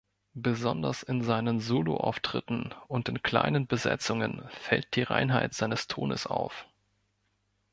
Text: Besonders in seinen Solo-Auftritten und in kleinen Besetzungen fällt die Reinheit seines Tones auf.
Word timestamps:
Besonders 0.33 1.03
in 1.03 1.21
seinen 1.21 1.59
Solo-Auftritten 1.59 2.73
und 2.87 3.07
in 3.07 3.21
kleinen 3.21 3.67
Besetzungen 3.67 4.41
fällt 4.49 4.95
die 4.95 5.03
Reinheit 5.03 5.53
seines 5.53 5.85
Tones 5.85 6.25
auf. 6.25 6.65